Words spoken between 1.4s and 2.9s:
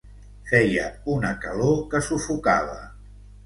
calor que sufocava.